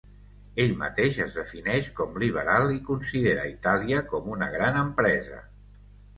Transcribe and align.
Ell 0.61 0.71
mateix 0.77 1.19
es 1.25 1.37
defineix 1.39 1.89
com 1.99 2.17
liberal 2.23 2.73
i 2.77 2.81
considera 2.89 3.45
Itàlia 3.53 4.01
com 4.15 4.33
una 4.39 4.51
gran 4.59 4.83
empresa. 4.83 5.41